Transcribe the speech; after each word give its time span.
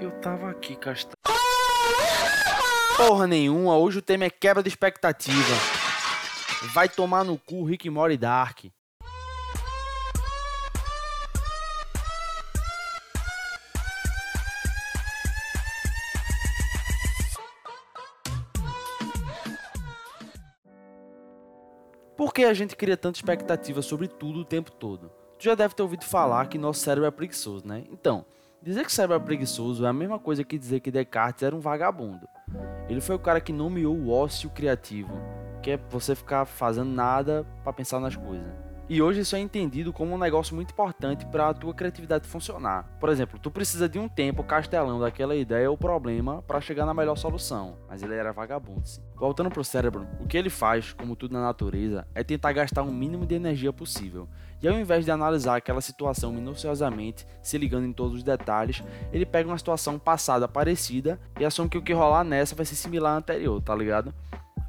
Eu 0.00 0.10
tava 0.20 0.50
aqui, 0.50 0.76
Castanho. 0.76 1.14
Porra 2.96 3.26
nenhuma, 3.26 3.76
hoje 3.76 3.98
o 3.98 4.02
tema 4.02 4.24
é 4.24 4.30
quebra 4.30 4.62
de 4.62 4.68
expectativa. 4.68 5.54
Vai 6.72 6.88
tomar 6.88 7.24
no 7.24 7.36
cu 7.36 7.64
Rick 7.64 7.90
Mori 7.90 8.16
Dark. 8.16 8.66
Por 22.16 22.32
que 22.32 22.44
a 22.44 22.54
gente 22.54 22.76
cria 22.76 22.96
tanta 22.96 23.18
expectativa 23.18 23.82
sobre 23.82 24.06
tudo 24.06 24.40
o 24.40 24.44
tempo 24.44 24.70
todo? 24.70 25.10
Tu 25.36 25.44
já 25.44 25.54
deve 25.56 25.74
ter 25.74 25.82
ouvido 25.82 26.04
falar 26.04 26.48
que 26.48 26.56
nosso 26.56 26.80
cérebro 26.80 27.08
é 27.08 27.10
preguiçoso, 27.10 27.66
né? 27.66 27.84
Então, 27.90 28.24
dizer 28.64 28.84
que 28.84 28.92
cérebro 28.92 29.16
é 29.16 29.20
preguiçoso 29.20 29.84
é 29.84 29.88
a 29.88 29.92
mesma 29.92 30.18
coisa 30.18 30.42
que 30.42 30.58
dizer 30.58 30.80
que 30.80 30.90
Descartes 30.90 31.42
era 31.42 31.54
um 31.54 31.60
vagabundo. 31.60 32.26
Ele 32.88 33.00
foi 33.00 33.14
o 33.14 33.18
cara 33.18 33.40
que 33.40 33.52
nomeou 33.52 33.94
o 33.94 34.10
ócio 34.10 34.48
criativo, 34.50 35.12
que 35.62 35.72
é 35.72 35.76
você 35.76 36.14
ficar 36.14 36.46
fazendo 36.46 36.90
nada 36.90 37.46
para 37.62 37.72
pensar 37.72 38.00
nas 38.00 38.16
coisas. 38.16 38.63
E 38.86 39.00
hoje 39.00 39.20
isso 39.20 39.34
é 39.34 39.38
entendido 39.38 39.94
como 39.94 40.14
um 40.14 40.18
negócio 40.18 40.54
muito 40.54 40.72
importante 40.72 41.24
para 41.24 41.48
a 41.48 41.54
tua 41.54 41.72
criatividade 41.72 42.28
funcionar. 42.28 42.84
Por 43.00 43.08
exemplo, 43.08 43.38
tu 43.38 43.50
precisa 43.50 43.88
de 43.88 43.98
um 43.98 44.06
tempo 44.06 44.44
castelão 44.44 45.00
daquela 45.00 45.34
ideia 45.34 45.70
ou 45.70 45.78
problema 45.78 46.42
para 46.42 46.60
chegar 46.60 46.84
na 46.84 46.92
melhor 46.92 47.16
solução, 47.16 47.78
mas 47.88 48.02
ele 48.02 48.14
era 48.14 48.30
vagabundo. 48.30 48.86
Sim. 48.86 49.00
Voltando 49.16 49.48
pro 49.48 49.64
cérebro, 49.64 50.06
o 50.20 50.26
que 50.26 50.36
ele 50.36 50.50
faz, 50.50 50.92
como 50.92 51.16
tudo 51.16 51.32
na 51.32 51.40
natureza, 51.40 52.06
é 52.14 52.22
tentar 52.22 52.52
gastar 52.52 52.82
o 52.82 52.92
mínimo 52.92 53.24
de 53.24 53.34
energia 53.34 53.72
possível. 53.72 54.28
E 54.62 54.68
ao 54.68 54.78
invés 54.78 55.06
de 55.06 55.10
analisar 55.10 55.56
aquela 55.56 55.80
situação 55.80 56.30
minuciosamente, 56.30 57.26
se 57.42 57.56
ligando 57.56 57.86
em 57.86 57.92
todos 57.92 58.18
os 58.18 58.22
detalhes, 58.22 58.82
ele 59.10 59.24
pega 59.24 59.48
uma 59.48 59.56
situação 59.56 59.98
passada 59.98 60.46
parecida 60.46 61.18
e 61.40 61.44
assume 61.44 61.70
que 61.70 61.78
o 61.78 61.82
que 61.82 61.94
rolar 61.94 62.22
nessa 62.22 62.54
vai 62.54 62.66
ser 62.66 62.74
similar 62.74 63.14
à 63.14 63.16
anterior, 63.16 63.62
tá 63.62 63.74
ligado? 63.74 64.12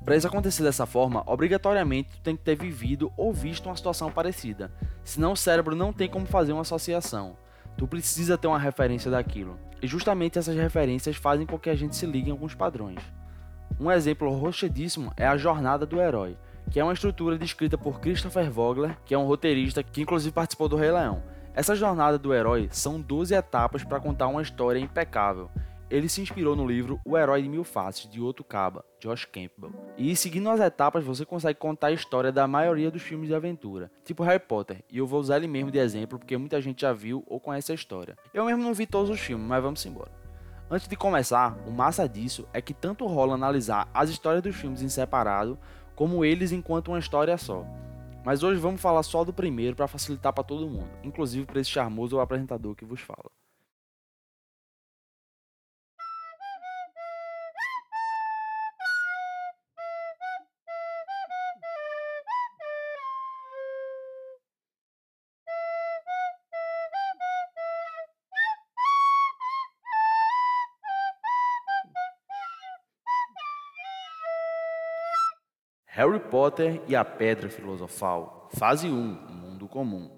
Para 0.05 0.15
isso 0.15 0.27
acontecer 0.27 0.61
dessa 0.61 0.85
forma, 0.85 1.23
obrigatoriamente 1.25 2.09
tu 2.11 2.21
tem 2.21 2.35
que 2.37 2.43
ter 2.43 2.55
vivido 2.55 3.11
ou 3.17 3.33
visto 3.33 3.65
uma 3.65 3.75
situação 3.75 4.11
parecida. 4.11 4.71
Senão 5.03 5.31
o 5.31 5.35
cérebro 5.35 5.75
não 5.75 5.91
tem 5.91 6.07
como 6.07 6.27
fazer 6.27 6.53
uma 6.53 6.61
associação. 6.61 7.35
Tu 7.75 7.87
precisa 7.87 8.37
ter 8.37 8.47
uma 8.47 8.59
referência 8.59 9.09
daquilo. 9.09 9.57
E 9.81 9.87
justamente 9.87 10.37
essas 10.37 10.55
referências 10.55 11.15
fazem 11.15 11.47
com 11.47 11.57
que 11.57 11.71
a 11.71 11.75
gente 11.75 11.95
se 11.95 12.05
ligue 12.05 12.29
em 12.29 12.31
alguns 12.31 12.53
padrões. 12.53 12.99
Um 13.79 13.91
exemplo 13.91 14.29
rochedíssimo 14.29 15.11
é 15.17 15.25
a 15.25 15.37
jornada 15.37 15.87
do 15.87 15.99
herói, 15.99 16.37
que 16.69 16.79
é 16.79 16.83
uma 16.83 16.93
estrutura 16.93 17.35
descrita 17.35 17.75
por 17.75 17.99
Christopher 17.99 18.51
Vogler, 18.51 18.95
que 19.05 19.13
é 19.15 19.17
um 19.17 19.25
roteirista 19.25 19.81
que 19.81 20.03
inclusive 20.03 20.31
participou 20.31 20.69
do 20.69 20.75
Rei 20.75 20.91
Leão. 20.91 21.23
Essa 21.55 21.75
jornada 21.75 22.19
do 22.19 22.31
herói 22.31 22.69
são 22.71 23.01
12 23.01 23.33
etapas 23.33 23.83
para 23.83 23.99
contar 23.99 24.27
uma 24.27 24.43
história 24.43 24.79
impecável, 24.79 25.49
ele 25.89 26.09
se 26.09 26.21
inspirou 26.21 26.55
no 26.55 26.67
livro 26.67 26.99
O 27.05 27.17
Herói 27.17 27.43
de 27.43 27.49
Mil 27.49 27.63
Faces, 27.63 28.09
de 28.09 28.21
Otto 28.21 28.43
Kaba, 28.43 28.83
Josh 28.99 29.25
Campbell. 29.25 29.71
E 29.97 30.15
seguindo 30.15 30.49
as 30.49 30.59
etapas, 30.59 31.03
você 31.03 31.25
consegue 31.25 31.59
contar 31.59 31.87
a 31.87 31.91
história 31.91 32.31
da 32.31 32.47
maioria 32.47 32.89
dos 32.89 33.01
filmes 33.01 33.27
de 33.27 33.35
aventura, 33.35 33.91
tipo 34.03 34.23
Harry 34.23 34.39
Potter, 34.39 34.83
e 34.91 34.97
eu 34.97 35.05
vou 35.05 35.19
usar 35.19 35.37
ele 35.37 35.47
mesmo 35.47 35.71
de 35.71 35.77
exemplo 35.77 36.17
porque 36.17 36.37
muita 36.37 36.59
gente 36.59 36.81
já 36.81 36.91
viu 36.91 37.23
ou 37.27 37.39
conhece 37.39 37.71
a 37.71 37.75
história. 37.75 38.17
Eu 38.33 38.45
mesmo 38.45 38.63
não 38.63 38.73
vi 38.73 38.87
todos 38.87 39.09
os 39.09 39.19
filmes, 39.19 39.47
mas 39.47 39.61
vamos 39.61 39.85
embora. 39.85 40.11
Antes 40.69 40.87
de 40.87 40.95
começar, 40.95 41.55
o 41.67 41.71
massa 41.71 42.09
disso 42.09 42.47
é 42.51 42.59
que 42.59 42.73
tanto 42.73 43.05
rola 43.05 43.35
analisar 43.35 43.87
as 43.93 44.09
histórias 44.09 44.41
dos 44.41 44.55
filmes 44.55 44.81
em 44.81 44.89
separado, 44.89 45.59
como 45.95 46.25
eles 46.25 46.51
enquanto 46.51 46.87
uma 46.87 46.99
história 46.99 47.37
só. 47.37 47.63
Mas 48.25 48.41
hoje 48.41 48.59
vamos 48.59 48.81
falar 48.81 49.03
só 49.03 49.23
do 49.23 49.31
primeiro 49.31 49.75
para 49.75 49.87
facilitar 49.87 50.33
para 50.33 50.43
todo 50.43 50.67
mundo, 50.67 50.89
inclusive 51.03 51.45
para 51.45 51.61
esse 51.61 51.69
charmoso 51.69 52.19
apresentador 52.19 52.73
que 52.73 52.83
vos 52.83 52.99
fala. 52.99 53.29
Harry 75.95 76.19
Potter 76.19 76.81
e 76.89 76.93
a 76.93 77.05
Pedra 77.05 77.47
Filosofal, 77.47 78.49
fase 78.51 78.85
1, 78.85 78.91
Mundo 78.91 79.65
Comum. 79.65 80.11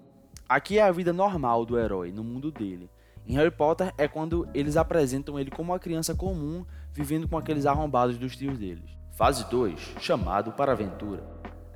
Aqui 0.48 0.76
é 0.76 0.82
a 0.82 0.90
vida 0.90 1.12
normal 1.12 1.64
do 1.64 1.78
herói, 1.78 2.10
no 2.10 2.24
mundo 2.24 2.50
dele. 2.50 2.90
Em 3.24 3.34
Harry 3.34 3.52
Potter 3.52 3.94
é 3.96 4.08
quando 4.08 4.48
eles 4.52 4.76
apresentam 4.76 5.38
ele 5.38 5.52
como 5.52 5.70
uma 5.70 5.78
criança 5.78 6.16
comum, 6.16 6.66
vivendo 6.92 7.28
com 7.28 7.38
aqueles 7.38 7.64
arrombados 7.64 8.18
dos 8.18 8.36
tios 8.36 8.58
deles. 8.58 8.90
Fase 9.12 9.48
2, 9.48 9.94
chamado 10.00 10.50
para 10.50 10.72
aventura. 10.72 11.22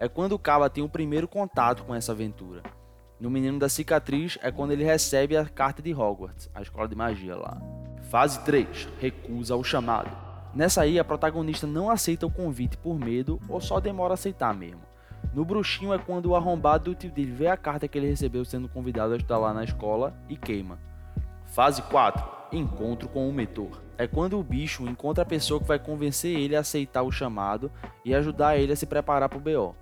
É 0.01 0.09
quando 0.09 0.33
o 0.33 0.39
Caba 0.39 0.69
tem 0.69 0.83
o 0.83 0.89
primeiro 0.89 1.29
contato 1.29 1.85
com 1.85 1.95
essa 1.95 2.11
aventura. 2.11 2.61
No 3.21 3.31
Menino 3.31 3.61
da 3.61 3.69
Cicatriz 3.69 4.37
é 4.43 4.51
quando 4.51 4.73
ele 4.73 4.83
recebe 4.83 5.37
a 5.37 5.45
carta 5.45 5.81
de 5.81 5.95
Hogwarts, 5.95 6.51
a 6.53 6.61
escola 6.61 6.89
de 6.89 6.97
magia 6.97 7.37
lá. 7.37 7.57
Fase 8.11 8.41
3, 8.41 8.89
recusa 8.99 9.55
o 9.55 9.63
chamado. 9.63 10.32
Nessa 10.55 10.83
aí, 10.83 10.99
a 10.99 11.05
protagonista 11.05 11.67
não 11.67 11.89
aceita 11.89 12.27
o 12.27 12.31
convite 12.31 12.77
por 12.77 12.99
medo 12.99 13.41
ou 13.49 13.61
só 13.61 13.81
demora 13.81 14.13
a 14.13 14.15
aceitar 14.15 14.55
mesmo. 14.55 14.83
No 15.33 15.45
bruxinho 15.45 15.95
é 15.95 15.99
quando 15.99 16.27
o 16.27 16.37
arrombado 16.37 16.91
do 16.91 16.95
tio 16.95 17.11
dele 17.11 17.33
vê 17.33 17.47
a 17.47 17.57
carta 17.57 17.89
que 17.89 17.97
ele 17.97 18.09
recebeu 18.09 18.45
sendo 18.45 18.69
convidado 18.69 19.15
a 19.15 19.17
estudar 19.17 19.39
lá 19.39 19.55
na 19.55 19.65
escola 19.65 20.15
e 20.29 20.37
queima. 20.37 20.79
Fase 21.47 21.81
4. 21.83 22.23
Encontro 22.53 23.09
com 23.09 23.29
o 23.29 23.33
mentor. 23.33 23.81
É 23.97 24.07
quando 24.07 24.39
o 24.39 24.43
bicho 24.43 24.87
encontra 24.87 25.23
a 25.23 25.27
pessoa 25.27 25.61
que 25.61 25.67
vai 25.67 25.79
convencer 25.79 26.39
ele 26.39 26.55
a 26.55 26.61
aceitar 26.61 27.03
o 27.03 27.11
chamado 27.11 27.71
e 28.05 28.15
ajudar 28.15 28.59
ele 28.59 28.73
a 28.73 28.77
se 28.77 28.85
preparar 28.85 29.29
para 29.29 29.39
o 29.39 29.41
BO. 29.41 29.75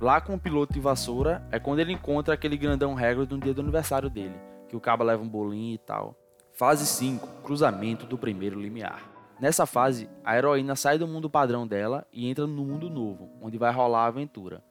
Lá 0.00 0.20
com 0.20 0.34
o 0.34 0.38
piloto 0.38 0.72
de 0.72 0.80
vassoura 0.80 1.46
é 1.50 1.60
quando 1.60 1.80
ele 1.80 1.92
encontra 1.92 2.34
aquele 2.34 2.56
grandão 2.56 2.96
Hagrid 2.96 3.32
no 3.32 3.40
dia 3.40 3.54
do 3.54 3.60
aniversário 3.60 4.08
dele, 4.08 4.34
que 4.68 4.76
o 4.76 4.80
cabo 4.80 5.04
leva 5.04 5.22
um 5.22 5.28
bolinho 5.28 5.74
e 5.74 5.78
tal. 5.78 6.16
Fase 6.52 6.86
5. 6.86 7.42
Cruzamento 7.42 8.06
do 8.06 8.18
primeiro 8.18 8.60
limiar. 8.60 9.07
Nessa 9.40 9.66
fase, 9.66 10.10
a 10.24 10.36
heroína 10.36 10.74
sai 10.74 10.98
do 10.98 11.06
mundo 11.06 11.30
padrão 11.30 11.64
dela 11.64 12.04
e 12.12 12.28
entra 12.28 12.44
no 12.44 12.64
mundo 12.64 12.90
novo, 12.90 13.30
onde 13.40 13.56
vai 13.56 13.72
rolar 13.72 14.04
a 14.04 14.06
aventura. 14.06 14.62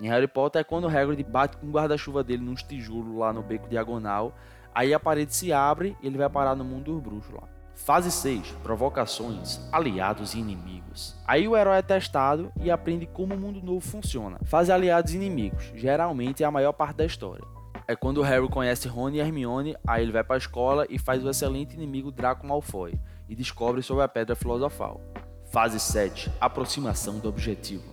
Em 0.00 0.08
Harry 0.08 0.26
Potter 0.26 0.60
é 0.60 0.64
quando 0.64 0.84
o 0.84 0.88
Hagrid 0.88 1.22
bate 1.24 1.58
com 1.58 1.66
o 1.66 1.70
guarda-chuva 1.70 2.24
dele 2.24 2.42
nos 2.42 2.62
tijolos 2.62 3.18
lá 3.18 3.32
no 3.34 3.42
beco 3.42 3.68
diagonal, 3.68 4.32
aí 4.74 4.94
a 4.94 5.00
parede 5.00 5.34
se 5.34 5.52
abre 5.52 5.94
e 6.00 6.06
ele 6.06 6.16
vai 6.16 6.30
parar 6.30 6.54
no 6.54 6.64
mundo 6.64 6.92
dos 6.92 7.02
bruxos 7.02 7.34
lá. 7.34 7.42
Fase 7.74 8.10
6, 8.10 8.52
provocações, 8.62 9.60
aliados 9.70 10.34
e 10.34 10.38
inimigos. 10.38 11.14
Aí 11.26 11.46
o 11.46 11.56
herói 11.56 11.78
é 11.78 11.82
testado 11.82 12.50
e 12.60 12.70
aprende 12.70 13.06
como 13.06 13.34
o 13.34 13.38
mundo 13.38 13.60
novo 13.62 13.80
funciona. 13.80 14.38
Fase 14.44 14.72
aliados 14.72 15.12
e 15.12 15.16
inimigos, 15.16 15.70
geralmente 15.74 16.42
é 16.42 16.46
a 16.46 16.50
maior 16.50 16.72
parte 16.72 16.96
da 16.96 17.04
história. 17.04 17.44
É 17.90 17.96
quando 17.96 18.20
Harry 18.20 18.46
conhece 18.50 18.86
Rony 18.86 19.16
e 19.16 19.20
Hermione, 19.20 19.74
aí 19.86 20.02
ele 20.02 20.12
vai 20.12 20.22
para 20.22 20.36
a 20.36 20.38
escola 20.38 20.86
e 20.90 20.98
faz 20.98 21.24
o 21.24 21.30
excelente 21.30 21.72
inimigo 21.72 22.12
Draco 22.12 22.46
Malfoy 22.46 23.00
e 23.26 23.34
descobre 23.34 23.80
sobre 23.80 24.04
a 24.04 24.08
Pedra 24.08 24.36
Filosofal. 24.36 25.00
Fase 25.50 25.80
7 25.80 26.30
Aproximação 26.38 27.18
do 27.18 27.30
objetivo. 27.30 27.90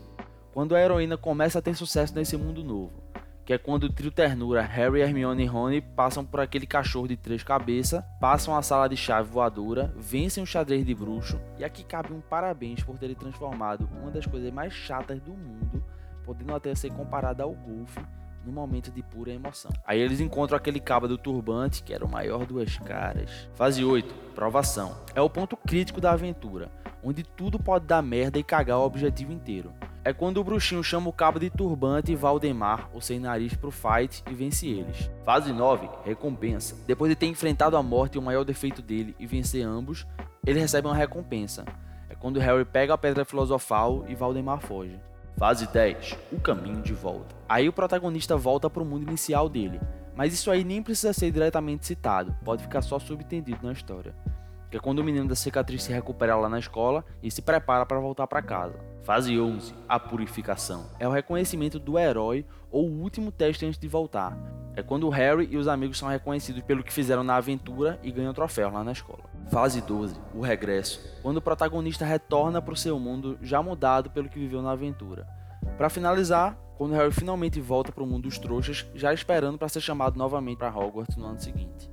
Quando 0.54 0.76
a 0.76 0.82
heroína 0.82 1.18
começa 1.18 1.60
a 1.60 1.62
ter 1.62 1.76
sucesso 1.76 2.14
nesse 2.14 2.36
mundo 2.36 2.62
novo, 2.62 3.02
que 3.46 3.54
é 3.54 3.58
quando 3.58 3.86
o 3.86 3.90
trio 3.90 4.12
ternura 4.12 4.62
Harry, 4.62 5.00
Hermione 5.00 5.44
e 5.44 5.46
Rony 5.46 5.80
passam 5.80 6.26
por 6.26 6.42
aquele 6.42 6.68
cachorro 6.68 7.08
de 7.08 7.16
três 7.16 7.42
cabeças, 7.42 8.04
passam 8.20 8.54
a 8.54 8.62
sala 8.62 8.90
de 8.90 8.98
chave 8.98 9.30
voadora, 9.30 9.94
vencem 9.96 10.44
o 10.44 10.48
xadrez 10.48 10.86
de 10.86 10.94
bruxo, 10.94 11.40
e 11.58 11.64
aqui 11.64 11.86
cabe 11.86 12.12
um 12.12 12.20
parabéns 12.20 12.84
por 12.84 12.98
terem 12.98 13.16
transformado 13.16 13.88
uma 14.02 14.12
das 14.12 14.26
coisas 14.26 14.52
mais 14.52 14.74
chatas 14.74 15.22
do 15.22 15.32
mundo, 15.32 15.82
podendo 16.26 16.54
até 16.54 16.76
ser 16.76 16.92
comparada 16.92 17.44
ao 17.44 17.54
golfe, 17.54 18.02
no 18.46 18.52
momento 18.52 18.92
de 18.92 19.02
pura 19.02 19.32
emoção. 19.32 19.72
Aí 19.86 20.00
eles 20.00 20.20
encontram 20.20 20.58
aquele 20.58 20.80
cabo 20.80 21.08
do 21.08 21.18
turbante, 21.18 21.82
que 21.82 21.94
era 21.94 22.06
o 22.06 22.12
maior 22.12 22.46
duas 22.46 22.78
caras. 22.78 23.50
Fase 23.56 23.84
8, 23.84 24.14
provação. 24.36 24.96
É 25.16 25.22
o 25.22 25.30
ponto 25.30 25.58
crítico 25.58 26.00
da 26.00 26.12
aventura, 26.12 26.70
onde 27.04 27.24
tudo 27.24 27.58
pode 27.58 27.86
dar 27.86 28.02
merda 28.02 28.38
e 28.38 28.44
cagar 28.44 28.78
o 28.78 28.86
objetivo 28.86 29.32
inteiro. 29.32 29.74
É 30.04 30.14
quando 30.14 30.38
o 30.38 30.44
bruxinho 30.44 30.84
chama 30.84 31.10
o 31.10 31.14
cabo 31.14 31.40
de 31.40 31.50
turbante 31.50 32.12
e 32.12 32.16
Valdemar, 32.16 32.90
o 32.94 33.02
sem 33.02 33.20
nariz, 33.20 33.56
pro 33.56 33.72
fight 33.72 34.24
e 34.30 34.36
vence 34.36 34.68
eles. 34.68 35.10
Fase 35.24 35.52
9, 35.52 35.90
recompensa. 36.04 36.76
Depois 36.86 37.10
de 37.10 37.16
ter 37.16 37.26
enfrentado 37.26 37.76
a 37.76 37.82
morte 37.82 38.14
e 38.14 38.20
o 38.20 38.22
maior 38.22 38.44
defeito 38.44 38.84
dele 38.84 39.16
e 39.20 39.26
vencer 39.26 39.66
ambos, 39.66 40.06
ele 40.46 40.60
recebe 40.60 40.88
uma 40.88 40.96
recompensa. 40.96 41.66
É 42.08 42.14
quando 42.14 42.40
Harry 42.40 42.64
pega 42.64 42.94
a 42.94 42.98
pedra 43.00 43.26
filosofal 43.26 44.06
e 44.08 44.14
Valdemar 44.14 44.60
foge. 44.60 45.00
Fase 45.38 45.68
10 45.68 46.18
O 46.32 46.40
caminho 46.40 46.82
de 46.82 46.94
volta. 46.94 47.36
Aí 47.48 47.68
o 47.68 47.74
protagonista 47.74 48.38
volta 48.38 48.70
para 48.70 48.82
o 48.82 48.86
mundo 48.86 49.04
inicial 49.04 49.50
dele, 49.50 49.82
mas 50.16 50.34
isso 50.34 50.50
aí 50.50 50.64
nem 50.64 50.82
precisa 50.82 51.12
ser 51.12 51.30
diretamente 51.30 51.86
citado, 51.86 52.34
pode 52.46 52.64
ficar 52.64 52.82
só 52.82 52.98
subentendido 52.98 53.60
na 53.62 53.74
história. 53.74 54.16
Que 54.72 54.78
é 54.78 54.80
quando 54.80 55.00
o 55.00 55.04
menino 55.04 55.28
da 55.28 55.36
cicatriz 55.36 55.84
se 55.84 55.92
recupera 55.92 56.38
lá 56.38 56.48
na 56.48 56.58
escola 56.58 57.04
e 57.22 57.30
se 57.30 57.42
prepara 57.42 57.86
para 57.86 58.00
voltar 58.00 58.26
para 58.28 58.42
casa. 58.42 58.80
Fase 59.04 59.38
11 59.38 59.76
A 59.90 60.00
purificação. 60.00 60.90
É 61.00 61.08
o 61.08 61.12
reconhecimento 61.12 61.80
do 61.80 62.00
herói 62.00 62.46
ou 62.72 62.88
o 62.88 63.02
último 63.02 63.30
teste 63.30 63.66
antes 63.66 63.78
de 63.78 63.90
voltar. 63.90 64.38
É 64.74 64.82
quando 64.82 65.06
o 65.06 65.10
Harry 65.10 65.50
e 65.52 65.58
os 65.58 65.68
amigos 65.68 65.98
são 65.98 66.08
reconhecidos 66.08 66.62
pelo 66.62 66.84
que 66.84 66.94
fizeram 66.94 67.26
na 67.26 67.36
aventura 67.36 68.00
e 68.02 68.10
ganham 68.10 68.34
troféu 68.34 68.72
lá 68.72 68.86
na 68.86 68.94
escola. 68.94 69.35
Fase 69.50 69.80
12, 69.80 70.16
o 70.34 70.42
regresso, 70.42 71.00
quando 71.22 71.38
o 71.38 71.42
protagonista 71.42 72.04
retorna 72.04 72.62
para 72.62 72.74
o 72.74 72.78
seu 72.78 73.00
mundo 73.00 73.38
já 73.42 73.62
mudado 73.62 74.10
pelo 74.10 74.28
que 74.28 74.40
viveu 74.40 74.62
na 74.62 74.72
aventura. 74.72 75.28
Para 75.78 75.90
finalizar, 75.90 76.58
quando 76.78 76.94
Harry 76.94 77.12
finalmente 77.12 77.62
volta 77.62 77.92
para 77.92 78.04
o 78.04 78.08
mundo 78.08 78.24
dos 78.24 78.40
trouxas, 78.40 78.86
já 78.96 79.14
esperando 79.14 79.58
para 79.58 79.70
ser 79.70 79.82
chamado 79.82 80.18
novamente 80.18 80.58
para 80.58 80.76
Hogwarts 80.76 81.16
no 81.16 81.28
ano 81.28 81.40
seguinte. 81.40 81.90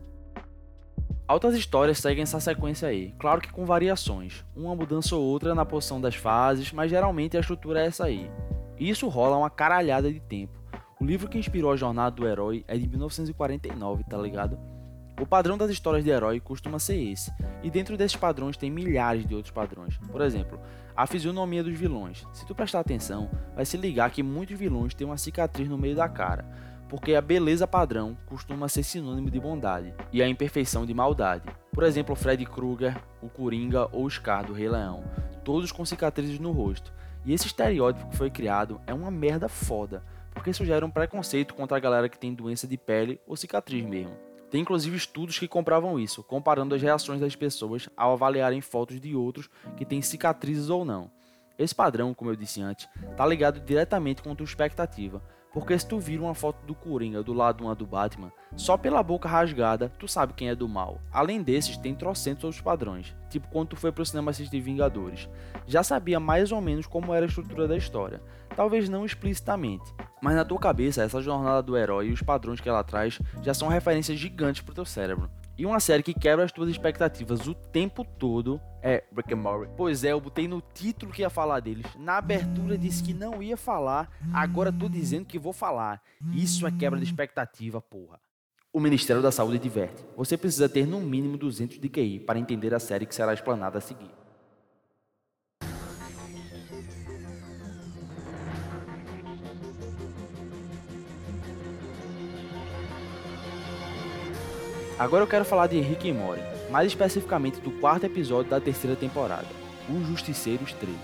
Outras 1.29 1.55
histórias 1.55 1.99
seguem 1.99 2.23
essa 2.23 2.41
sequência 2.41 2.89
aí, 2.89 3.15
claro 3.19 3.41
que 3.41 3.53
com 3.53 3.65
variações, 3.65 4.45
uma 4.57 4.75
mudança 4.75 5.15
ou 5.15 5.23
outra 5.23 5.55
na 5.55 5.65
posição 5.65 6.01
das 6.01 6.15
fases, 6.15 6.73
mas 6.73 6.91
geralmente 6.91 7.37
a 7.37 7.41
estrutura 7.41 7.83
é 7.83 7.87
essa 7.87 8.05
aí. 8.05 8.31
E 8.79 8.89
isso 8.89 9.09
rola 9.09 9.37
uma 9.37 9.51
caralhada 9.51 10.13
de 10.13 10.21
tempo. 10.21 10.59
O 11.01 11.05
livro 11.05 11.29
que 11.29 11.39
inspirou 11.39 11.71
a 11.71 11.77
jornada 11.77 12.17
do 12.17 12.27
herói 12.27 12.65
é 12.67 12.77
de 12.77 12.89
1949, 12.89 14.05
tá 14.05 14.17
ligado? 14.17 14.59
O 15.20 15.26
padrão 15.26 15.56
das 15.59 15.70
histórias 15.70 16.05
de 16.05 16.11
herói 16.11 16.41
costuma 16.41 16.79
ser 16.79 16.97
esse, 16.97 17.32
e 17.62 17.70
dentro 17.70 17.97
desses 17.97 18.17
padrões 18.17 18.56
tem 18.56 18.70
milhares 18.70 19.26
de 19.26 19.35
outros 19.35 19.53
padrões. 19.53 19.97
Por 20.11 20.20
exemplo, 20.20 20.61
a 20.97 21.06
fisionomia 21.06 21.62
dos 21.62 21.79
vilões. 21.79 22.26
Se 22.32 22.47
tu 22.47 22.55
prestar 22.55 22.81
atenção, 22.81 23.31
vai 23.55 23.64
se 23.64 23.76
ligar 23.76 24.11
que 24.11 24.23
muitos 24.23 24.59
vilões 24.59 24.94
têm 24.94 25.06
uma 25.06 25.17
cicatriz 25.17 25.69
no 25.69 25.79
meio 25.79 25.94
da 25.94 26.09
cara, 26.09 26.44
porque 26.88 27.14
a 27.14 27.20
beleza 27.20 27.67
padrão 27.67 28.17
costuma 28.26 28.69
ser 28.69 28.82
sinônimo 28.82 29.31
de 29.31 29.41
bondade 29.41 29.94
e 30.12 30.23
a 30.23 30.29
imperfeição 30.29 30.85
de 30.85 30.93
maldade. 30.93 31.49
Por 31.73 31.85
exemplo, 31.85 32.17
Freddy 32.17 32.44
Krueger, 32.44 33.00
o 33.23 33.29
Coringa 33.29 33.88
ou 33.93 34.05
o 34.05 34.11
Scar 34.11 34.44
do 34.44 34.53
Rei 34.53 34.69
Leão, 34.69 35.05
todos 35.44 35.73
com 35.73 35.85
cicatrizes 35.85 36.38
no 36.38 36.53
rosto. 36.53 36.93
E 37.25 37.32
esse 37.32 37.47
estereótipo 37.47 38.11
que 38.11 38.17
foi 38.17 38.31
criado 38.31 38.81
é 38.87 38.93
uma 38.93 39.11
merda 39.11 39.49
foda, 39.49 40.03
porque 40.35 40.50
isso 40.50 40.65
gera 40.65 40.85
um 40.85 40.91
preconceito 40.91 41.55
contra 41.55 41.76
a 41.76 41.81
galera 41.81 42.08
que 42.08 42.19
tem 42.19 42.35
doença 42.35 42.67
de 42.67 42.76
pele 42.76 43.20
ou 43.26 43.37
cicatriz 43.37 43.87
mesmo. 43.87 44.31
Tem 44.53 44.61
inclusive 44.61 44.95
estudos 44.95 45.39
que 45.39 45.49
comprovam 45.49 45.99
isso, 45.99 46.23
comparando 46.23 46.75
as 46.75 46.83
reações 46.83 47.19
das 47.19 47.35
pessoas 47.35 47.89
ao 47.97 48.13
avaliarem 48.13 48.61
fotos 48.61 49.01
de 49.01 49.17
outros 49.17 49.49
que 49.79 49.87
têm 49.87 50.03
cicatrizes 50.03 50.69
ou 50.69 50.85
não. 50.85 51.11
Esse 51.59 51.75
padrão, 51.75 52.13
como 52.13 52.31
eu 52.31 52.37
disse 52.37 52.61
antes, 52.61 52.87
está 53.11 53.25
ligado 53.25 53.61
diretamente 53.61 54.21
com 54.23 54.31
a 54.31 54.35
tua 54.35 54.45
expectativa, 54.45 55.23
porque 55.53 55.79
se 55.79 55.87
tu 55.87 55.99
vira 55.99 56.23
uma 56.23 56.35
foto 56.35 56.65
do 56.67 56.75
Coringa 56.75 57.23
do 57.23 57.33
lado 57.33 57.59
de 57.59 57.63
uma 57.63 57.75
do 57.75 57.87
Batman, 57.87 58.33
só 58.57 58.77
pela 58.77 59.03
boca 59.03 59.29
rasgada, 59.29 59.93
tu 59.99 60.09
sabe 60.09 60.33
quem 60.33 60.49
é 60.49 60.55
do 60.55 60.69
mal. 60.69 61.01
Além 61.13 61.43
desses, 61.43 61.77
tem 61.77 61.95
trocentos 61.95 62.45
outros 62.45 62.63
padrões, 62.63 63.15
tipo 63.29 63.49
quando 63.49 63.69
tu 63.69 63.77
foi 63.77 63.93
pro 63.93 64.05
cinema 64.05 64.31
assistir 64.31 64.61
Vingadores. 64.61 65.29
Já 65.67 65.83
sabia 65.83 66.19
mais 66.19 66.53
ou 66.53 66.61
menos 66.61 66.87
como 66.87 67.15
era 67.15 67.27
a 67.27 67.29
estrutura 67.29 67.69
da 67.69 67.77
história, 67.77 68.23
talvez 68.57 68.89
não 68.89 69.05
explicitamente, 69.05 69.93
mas 70.21 70.35
na 70.35 70.45
tua 70.45 70.59
cabeça 70.59 71.03
essa 71.03 71.21
jornada 71.21 71.63
do 71.63 71.77
herói 71.77 72.09
e 72.09 72.13
os 72.13 72.23
padrões 72.23 72.61
que 72.61 72.69
ela 72.69 72.85
traz 72.85 73.21
já 73.43 73.53
são 73.53 73.69
referências 73.69 74.19
gigantes 74.19 74.63
pro 74.63 74.75
teu 74.75 74.85
cérebro. 74.85 75.31
E 75.59 75.67
uma 75.67 75.81
série 75.81 76.03
que 76.03 76.15
quebra 76.15 76.45
as 76.45 76.51
tuas 76.51 76.71
expectativas 76.71 77.47
o 77.47 77.55
tempo 77.55 78.05
todo 78.05 78.61
é 78.83 79.05
Rick 79.15 79.35
and 79.35 79.37
Morty. 79.37 79.73
Pois 79.77 80.03
é, 80.03 80.13
eu 80.13 80.21
botei 80.21 80.49
no 80.49 80.63
título 80.73 81.13
que 81.13 81.21
ia 81.21 81.29
falar 81.29 81.61
deles. 81.61 81.87
Na 81.99 82.17
abertura 82.17 82.79
disse 82.79 83.03
que 83.03 83.13
não 83.13 83.43
ia 83.43 83.57
falar, 83.57 84.11
agora 84.33 84.73
tô 84.73 84.89
dizendo 84.89 85.27
que 85.27 85.39
vou 85.39 85.53
falar. 85.53 86.03
Isso 86.33 86.67
é 86.67 86.71
quebra 86.71 86.99
de 86.99 87.05
expectativa, 87.05 87.81
porra. 87.83 88.19
O 88.73 88.81
Ministério 88.81 89.21
da 89.21 89.31
Saúde 89.31 89.59
diverte. 89.59 90.03
Você 90.17 90.39
precisa 90.39 90.69
ter 90.69 90.87
no 90.87 91.01
mínimo 91.01 91.37
200 91.37 91.79
de 91.79 91.89
QI 91.91 92.21
para 92.21 92.39
entender 92.39 92.75
a 92.75 92.81
série 92.81 93.05
que 93.05 93.15
será 93.15 93.35
explanada 93.35 93.77
a 93.77 93.83
seguir. 93.83 94.11
Agora 105.03 105.25
eu 105.25 105.27
quero 105.27 105.45
falar 105.45 105.67
de 105.67 105.81
Rick 105.81 106.07
e 106.07 106.13
Morty, 106.13 106.41
mais 106.71 106.87
especificamente 106.87 107.61
do 107.61 107.73
quarto 107.73 108.07
episódio 108.07 108.49
da 108.49 108.61
terceira 108.61 108.95
temporada, 108.95 109.49
Os 109.89 110.07
Justiceiros 110.07 110.73
3. 110.75 110.95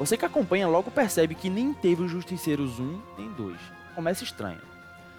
Você 0.00 0.16
que 0.16 0.24
acompanha 0.24 0.66
logo 0.66 0.90
percebe 0.90 1.36
que 1.36 1.48
nem 1.48 1.72
teve 1.72 2.02
os 2.02 2.10
Justiceiros 2.10 2.80
1 2.80 3.00
nem 3.16 3.30
2. 3.34 3.56
Começa 3.94 4.24
estranho. 4.24 4.60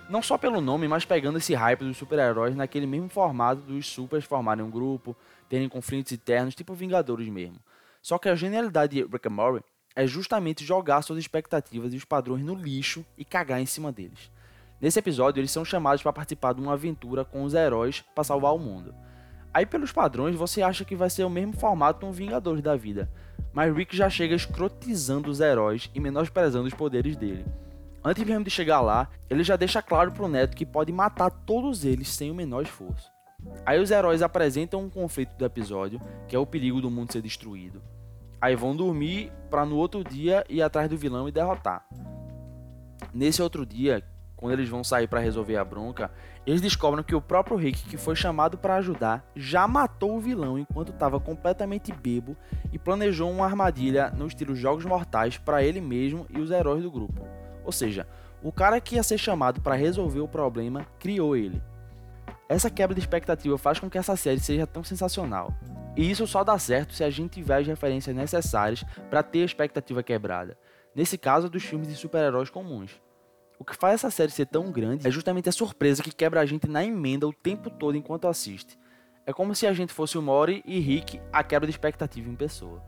Não 0.10 0.22
só 0.22 0.38
pelo 0.38 0.60
nome, 0.60 0.90
mas 0.90 1.06
pegando 1.06 1.38
esse 1.38 1.54
hype 1.54 1.86
dos 1.86 1.96
super-heróis 1.96 2.54
naquele 2.54 2.86
mesmo 2.86 3.08
formato 3.08 3.62
dos 3.62 3.88
supers 3.88 4.25
formarem 4.25 4.66
um 4.66 4.69
grupo, 4.69 5.16
terem 5.48 5.69
conflitos 5.69 6.12
internos, 6.12 6.54
tipo 6.54 6.74
Vingadores 6.74 7.30
mesmo. 7.30 7.62
Só 8.02 8.18
que 8.18 8.28
a 8.28 8.36
genialidade 8.36 8.98
de 8.98 9.10
Rick 9.10 9.30
and 9.30 9.31
Morty 9.31 9.66
é 9.96 10.06
justamente 10.06 10.66
jogar 10.66 11.02
suas 11.02 11.18
expectativas 11.18 11.94
e 11.94 11.96
os 11.96 12.04
padrões 12.04 12.44
no 12.44 12.56
lixo 12.56 13.06
e 13.18 13.24
cagar 13.24 13.62
em 13.62 13.66
cima 13.66 13.90
deles. 13.90 14.30
Nesse 14.81 14.98
episódio, 14.98 15.39
eles 15.39 15.51
são 15.51 15.63
chamados 15.63 16.01
para 16.01 16.12
participar 16.12 16.54
de 16.54 16.62
uma 16.62 16.74
aventura 16.74 17.24
com 17.24 17.44
os 17.44 17.54
heróis 17.54 18.04
para 18.16 18.24
salvar 18.24 18.56
o 18.56 18.60
mundo. 18.60 18.95
Aí, 19.54 19.63
pelos 19.63 19.92
padrões, 19.92 20.36
você 20.36 20.63
acha 20.63 20.83
que 20.83 20.95
vai 20.95 21.10
ser 21.10 21.24
o 21.24 21.30
mesmo 21.30 21.54
formato 21.54 22.06
um 22.06 22.12
Vingadores 22.12 22.63
da 22.63 22.75
vida, 22.75 23.07
mas 23.54 23.75
Rick 23.75 23.95
já 23.95 24.10
chega 24.10 24.33
escrotizando 24.33 25.30
os 25.30 25.39
heróis 25.39 25.92
e 25.94 26.00
menosprezando 26.00 26.68
os 26.68 26.74
poderes 26.74 27.16
dele. 27.16 27.45
Antes 28.04 28.24
mesmo 28.24 28.44
de 28.44 28.50
chegar 28.50 28.81
lá, 28.81 29.07
ele 29.30 29.44
já 29.44 29.56
deixa 29.56 29.81
claro 29.83 30.12
pro 30.12 30.28
Neto 30.28 30.57
que 30.57 30.66
pode 30.66 30.92
matar 30.92 31.30
todos 31.30 31.86
eles 31.86 32.10
sem 32.10 32.31
o 32.31 32.36
menor 32.36 32.63
esforço. 32.63 33.12
Aí 33.63 33.80
os 33.80 33.92
heróis 33.92 34.24
apresentam 34.24 34.81
um 34.81 34.89
conflito 34.89 35.36
do 35.36 35.45
episódio, 35.45 36.01
que 36.27 36.36
é 36.36 36.39
o 36.39 36.45
perigo 36.45 36.81
do 36.81 36.89
mundo 36.89 37.12
ser 37.12 37.22
destruído. 37.22 37.84
Aí 38.39 38.56
vão 38.56 38.75
dormir 38.75 39.31
para 39.51 39.66
no 39.66 39.75
outro 39.75 40.04
dia 40.04 40.44
ir 40.50 40.63
atrás 40.63 40.89
do 40.89 40.98
vilão 40.98 41.30
e 41.30 41.31
derrotar. 41.31 41.86
Nesse 43.13 43.42
outro 43.42 43.66
dia, 43.66 44.04
quando 44.41 44.53
eles 44.53 44.67
vão 44.67 44.83
sair 44.83 45.07
para 45.07 45.19
resolver 45.19 45.55
a 45.55 45.63
bronca, 45.63 46.09
eles 46.47 46.61
descobrem 46.61 47.03
que 47.03 47.13
o 47.13 47.21
próprio 47.21 47.55
Rick, 47.55 47.83
que 47.88 47.95
foi 47.95 48.15
chamado 48.15 48.57
para 48.57 48.75
ajudar, 48.77 49.23
já 49.35 49.67
matou 49.67 50.17
o 50.17 50.19
vilão 50.19 50.57
enquanto 50.57 50.91
estava 50.91 51.19
completamente 51.19 51.93
bebo 51.93 52.35
e 52.73 52.79
planejou 52.79 53.29
uma 53.29 53.45
armadilha 53.45 54.09
no 54.09 54.25
estilo 54.25 54.55
Jogos 54.55 54.83
Mortais 54.83 55.38
para 55.38 55.63
ele 55.63 55.79
mesmo 55.79 56.25
e 56.27 56.39
os 56.39 56.49
heróis 56.49 56.81
do 56.81 56.89
grupo. 56.89 57.23
Ou 57.63 57.71
seja, 57.71 58.07
o 58.41 58.51
cara 58.51 58.81
que 58.81 58.95
ia 58.95 59.03
ser 59.03 59.19
chamado 59.19 59.61
para 59.61 59.75
resolver 59.75 60.21
o 60.21 60.27
problema 60.27 60.88
criou 60.97 61.38
ele. 61.38 61.61
Essa 62.49 62.71
quebra 62.71 62.95
de 62.95 62.99
expectativa 62.99 63.55
faz 63.59 63.79
com 63.79 63.91
que 63.91 63.97
essa 63.99 64.15
série 64.15 64.39
seja 64.39 64.65
tão 64.65 64.83
sensacional. 64.83 65.53
E 65.95 66.09
isso 66.09 66.25
só 66.25 66.43
dá 66.43 66.57
certo 66.57 66.95
se 66.95 67.03
a 67.03 67.11
gente 67.11 67.33
tiver 67.33 67.57
as 67.57 67.67
referências 67.67 68.15
necessárias 68.15 68.83
para 69.07 69.21
ter 69.21 69.43
a 69.43 69.45
expectativa 69.45 70.01
quebrada. 70.01 70.57
Nesse 70.95 71.15
caso, 71.15 71.47
dos 71.47 71.63
filmes 71.63 71.88
de 71.88 71.95
super-heróis 71.95 72.49
comuns. 72.49 72.99
O 73.62 73.63
que 73.63 73.75
faz 73.75 73.94
essa 73.94 74.10
série 74.10 74.31
ser 74.31 74.48
tão 74.48 74.72
grande 74.72 75.08
é 75.08 75.12
justamente 75.12 75.48
a 75.48 75.52
surpresa 75.52 76.02
que 76.02 76.12
quebra 76.12 76.42
a 76.42 76.46
gente 76.48 76.68
na 76.68 76.84
emenda 76.84 77.28
o 77.28 77.31
tempo 77.31 77.69
todo 77.69 77.96
enquanto 77.96 78.28
assiste. 78.28 78.75
É 79.24 79.31
como 79.31 79.54
se 79.54 79.68
a 79.68 79.72
gente 79.72 79.94
fosse 79.94 80.18
o 80.18 80.22
Mori 80.22 80.63
e 80.66 80.80
Rick 80.80 81.22
a 81.31 81.44
quebra 81.44 81.68
de 81.68 81.72
expectativa 81.72 82.28
em 82.28 82.36
pessoa. 82.36 82.84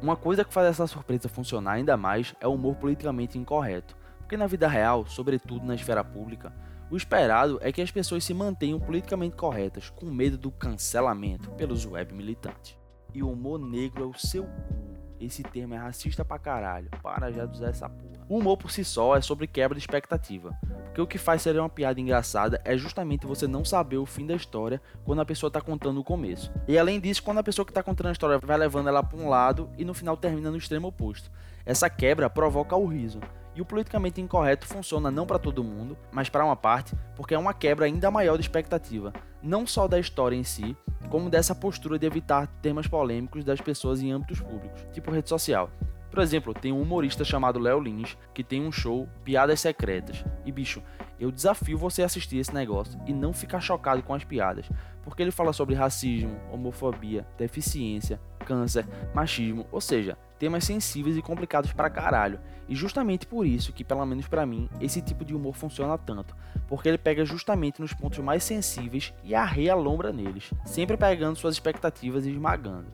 Uma 0.00 0.14
coisa 0.14 0.44
que 0.44 0.54
faz 0.54 0.68
essa 0.68 0.86
surpresa 0.86 1.28
funcionar 1.28 1.72
ainda 1.72 1.96
mais 1.96 2.36
é 2.40 2.46
o 2.46 2.54
humor 2.54 2.76
politicamente 2.76 3.36
incorreto, 3.36 3.96
porque 4.18 4.36
na 4.36 4.46
vida 4.46 4.68
real, 4.68 5.08
sobretudo 5.08 5.66
na 5.66 5.74
esfera 5.74 6.04
pública, 6.04 6.54
o 6.88 6.96
esperado 6.96 7.58
é 7.60 7.72
que 7.72 7.82
as 7.82 7.90
pessoas 7.90 8.22
se 8.22 8.32
mantenham 8.32 8.78
politicamente 8.78 9.34
corretas, 9.34 9.90
com 9.90 10.06
medo 10.06 10.38
do 10.38 10.52
cancelamento 10.52 11.50
pelos 11.50 11.84
web 11.84 12.14
militantes. 12.14 12.78
E 13.12 13.24
o 13.24 13.32
humor 13.32 13.58
negro 13.58 14.04
é 14.04 14.06
o 14.06 14.16
seu 14.16 14.44
cu. 14.44 14.93
Esse 15.20 15.42
termo 15.42 15.74
é 15.74 15.76
racista 15.76 16.24
pra 16.24 16.38
caralho. 16.38 16.88
Para 17.02 17.30
já 17.30 17.46
de 17.46 17.52
usar 17.52 17.68
essa 17.68 17.88
porra. 17.88 18.24
O 18.28 18.38
humor 18.38 18.56
por 18.56 18.70
si 18.70 18.84
só 18.84 19.16
é 19.16 19.20
sobre 19.20 19.46
quebra 19.46 19.76
de 19.76 19.82
expectativa, 19.82 20.56
porque 20.84 21.00
o 21.00 21.06
que 21.06 21.18
faz 21.18 21.42
ser 21.42 21.58
uma 21.58 21.68
piada 21.68 22.00
engraçada 22.00 22.60
é 22.64 22.76
justamente 22.76 23.26
você 23.26 23.46
não 23.46 23.64
saber 23.64 23.98
o 23.98 24.06
fim 24.06 24.26
da 24.26 24.34
história 24.34 24.80
quando 25.04 25.20
a 25.20 25.26
pessoa 25.26 25.48
está 25.48 25.60
contando 25.60 26.00
o 26.00 26.04
começo. 26.04 26.50
E 26.66 26.78
além 26.78 26.98
disso, 26.98 27.22
quando 27.22 27.38
a 27.38 27.42
pessoa 27.42 27.66
que 27.66 27.70
está 27.70 27.82
contando 27.82 28.08
a 28.08 28.12
história 28.12 28.38
vai 28.38 28.56
levando 28.56 28.88
ela 28.88 29.02
para 29.02 29.18
um 29.18 29.28
lado 29.28 29.68
e 29.76 29.84
no 29.84 29.92
final 29.92 30.16
termina 30.16 30.50
no 30.50 30.56
extremo 30.56 30.88
oposto. 30.88 31.30
Essa 31.66 31.90
quebra 31.90 32.30
provoca 32.30 32.74
o 32.74 32.86
riso. 32.86 33.20
E 33.54 33.60
o 33.60 33.64
politicamente 33.64 34.20
incorreto 34.20 34.66
funciona 34.66 35.10
não 35.10 35.26
para 35.26 35.38
todo 35.38 35.62
mundo, 35.62 35.96
mas 36.10 36.28
para 36.28 36.44
uma 36.44 36.56
parte, 36.56 36.96
porque 37.14 37.34
é 37.34 37.38
uma 37.38 37.54
quebra 37.54 37.86
ainda 37.86 38.10
maior 38.10 38.36
de 38.36 38.42
expectativa, 38.42 39.12
não 39.44 39.66
só 39.66 39.86
da 39.86 40.00
história 40.00 40.34
em 40.34 40.42
si, 40.42 40.74
como 41.10 41.28
dessa 41.28 41.54
postura 41.54 41.98
de 41.98 42.06
evitar 42.06 42.46
temas 42.62 42.86
polêmicos 42.86 43.44
das 43.44 43.60
pessoas 43.60 44.00
em 44.00 44.10
âmbitos 44.10 44.40
públicos, 44.40 44.86
tipo 44.92 45.10
rede 45.10 45.28
social. 45.28 45.70
Por 46.10 46.22
exemplo, 46.22 46.54
tem 46.54 46.72
um 46.72 46.80
humorista 46.80 47.24
chamado 47.24 47.58
Léo 47.58 47.80
Lins 47.80 48.16
que 48.32 48.42
tem 48.42 48.62
um 48.62 48.72
show 48.72 49.08
Piadas 49.22 49.60
Secretas. 49.60 50.24
E 50.46 50.52
bicho, 50.52 50.82
eu 51.18 51.30
desafio 51.30 51.76
você 51.76 52.02
a 52.02 52.06
assistir 52.06 52.38
esse 52.38 52.54
negócio 52.54 52.98
e 53.06 53.12
não 53.12 53.32
ficar 53.32 53.60
chocado 53.60 54.02
com 54.02 54.14
as 54.14 54.24
piadas, 54.24 54.68
porque 55.02 55.22
ele 55.22 55.30
fala 55.30 55.52
sobre 55.52 55.74
racismo, 55.74 56.40
homofobia, 56.50 57.26
deficiência, 57.36 58.20
câncer, 58.44 58.86
machismo, 59.14 59.66
ou 59.72 59.80
seja, 59.80 60.16
temas 60.38 60.64
sensíveis 60.64 61.16
e 61.16 61.22
complicados 61.22 61.72
pra 61.72 61.90
caralho. 61.90 62.38
E 62.68 62.74
justamente 62.74 63.26
por 63.26 63.46
isso 63.46 63.72
que, 63.72 63.84
pelo 63.84 64.04
menos 64.04 64.26
para 64.26 64.46
mim, 64.46 64.68
esse 64.80 65.00
tipo 65.00 65.24
de 65.24 65.34
humor 65.34 65.54
funciona 65.54 65.98
tanto, 65.98 66.36
porque 66.68 66.88
ele 66.88 66.98
pega 66.98 67.24
justamente 67.24 67.80
nos 67.80 67.92
pontos 67.92 68.18
mais 68.18 68.44
sensíveis 68.44 69.12
e 69.22 69.34
arreia 69.34 69.72
a 69.72 69.76
lombra 69.76 70.12
neles, 70.12 70.50
sempre 70.64 70.96
pegando 70.96 71.36
suas 71.36 71.54
expectativas 71.54 72.26
e 72.26 72.30
esmagando. 72.30 72.86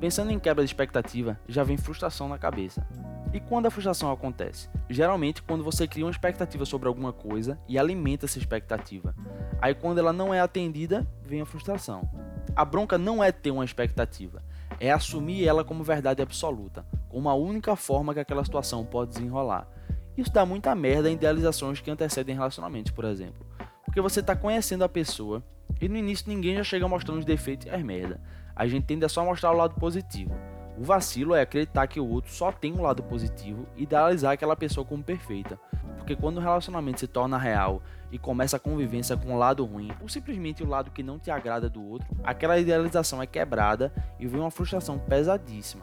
Pensando 0.00 0.30
em 0.30 0.38
quebra 0.38 0.64
de 0.64 0.70
expectativa, 0.70 1.38
já 1.48 1.64
vem 1.64 1.76
frustração 1.76 2.28
na 2.28 2.38
cabeça. 2.38 2.86
E 3.32 3.40
quando 3.40 3.66
a 3.66 3.70
frustração 3.70 4.10
acontece? 4.10 4.68
Geralmente 4.88 5.42
quando 5.42 5.64
você 5.64 5.86
cria 5.86 6.04
uma 6.04 6.10
expectativa 6.10 6.64
sobre 6.64 6.88
alguma 6.88 7.12
coisa 7.12 7.58
e 7.68 7.78
alimenta 7.78 8.24
essa 8.24 8.38
expectativa. 8.38 9.14
Aí 9.60 9.74
quando 9.74 9.98
ela 9.98 10.12
não 10.12 10.32
é 10.32 10.40
atendida, 10.40 11.06
vem 11.24 11.40
a 11.40 11.46
frustração. 11.46 12.08
A 12.56 12.64
bronca 12.64 12.96
não 12.96 13.22
é 13.22 13.30
ter 13.30 13.50
uma 13.50 13.64
expectativa, 13.64 14.42
é 14.80 14.90
assumir 14.90 15.46
ela 15.46 15.64
como 15.64 15.82
verdade 15.82 16.22
absoluta, 16.22 16.86
como 17.08 17.28
a 17.28 17.34
única 17.34 17.74
forma 17.76 18.14
que 18.14 18.20
aquela 18.20 18.44
situação 18.44 18.84
pode 18.84 19.12
desenrolar. 19.12 19.68
Isso 20.16 20.32
dá 20.32 20.44
muita 20.44 20.74
merda 20.74 21.08
em 21.10 21.14
idealizações 21.14 21.80
que 21.80 21.90
antecedem 21.90 22.34
relacionamentos, 22.34 22.92
por 22.92 23.04
exemplo. 23.04 23.46
Porque 23.84 24.00
você 24.00 24.20
está 24.20 24.34
conhecendo 24.34 24.84
a 24.84 24.88
pessoa 24.88 25.42
e 25.80 25.88
no 25.88 25.96
início 25.96 26.28
ninguém 26.28 26.56
já 26.56 26.64
chega 26.64 26.88
mostrando 26.88 27.18
os 27.18 27.24
defeitos 27.24 27.66
e 27.66 27.70
as 27.70 27.82
merda. 27.82 28.20
A 28.54 28.66
gente 28.66 28.84
tende 28.84 29.04
a 29.04 29.08
só 29.08 29.24
mostrar 29.24 29.52
o 29.52 29.56
lado 29.56 29.74
positivo. 29.76 30.34
O 30.78 30.84
vacilo 30.84 31.34
é 31.34 31.40
acreditar 31.40 31.88
que 31.88 31.98
o 31.98 32.08
outro 32.08 32.32
só 32.32 32.52
tem 32.52 32.72
um 32.72 32.82
lado 32.82 33.02
positivo 33.02 33.66
e 33.76 33.82
idealizar 33.82 34.30
aquela 34.30 34.54
pessoa 34.54 34.86
como 34.86 35.02
perfeita. 35.02 35.58
Porque 35.96 36.14
quando 36.14 36.36
o 36.36 36.40
relacionamento 36.40 37.00
se 37.00 37.08
torna 37.08 37.36
real 37.36 37.82
e 38.12 38.18
começa 38.18 38.58
a 38.58 38.60
convivência 38.60 39.16
com 39.16 39.34
o 39.34 39.38
lado 39.38 39.64
ruim, 39.64 39.90
ou 40.00 40.08
simplesmente 40.08 40.62
o 40.62 40.68
lado 40.68 40.92
que 40.92 41.02
não 41.02 41.18
te 41.18 41.32
agrada 41.32 41.68
do 41.68 41.84
outro, 41.84 42.06
aquela 42.22 42.60
idealização 42.60 43.20
é 43.20 43.26
quebrada 43.26 43.92
e 44.20 44.28
vem 44.28 44.40
uma 44.40 44.52
frustração 44.52 45.00
pesadíssima. 45.00 45.82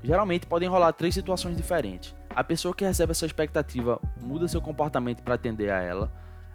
Geralmente 0.00 0.46
podem 0.46 0.68
rolar 0.68 0.92
três 0.92 1.12
situações 1.12 1.56
diferentes. 1.56 2.14
A 2.30 2.44
pessoa 2.44 2.72
que 2.72 2.84
recebe 2.84 3.10
essa 3.10 3.26
expectativa 3.26 4.00
muda 4.20 4.46
seu 4.46 4.62
comportamento 4.62 5.24
para 5.24 5.34
atender 5.34 5.72
a 5.72 5.82
ela. 5.82 6.12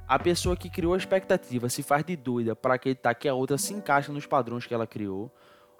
A 0.07 0.17
pessoa 0.17 0.55
que 0.55 0.69
criou 0.69 0.93
a 0.93 0.97
expectativa 0.97 1.67
se 1.67 1.83
faz 1.83 2.05
de 2.05 2.15
doida 2.15 2.55
para 2.55 2.75
acreditar 2.75 3.13
que 3.15 3.27
a 3.27 3.33
outra 3.33 3.57
se 3.57 3.73
encaixa 3.73 4.13
nos 4.13 4.25
padrões 4.25 4.65
que 4.65 4.73
ela 4.73 4.87
criou, 4.87 5.29